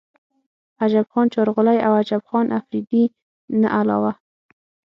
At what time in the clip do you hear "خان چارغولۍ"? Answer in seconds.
1.11-1.77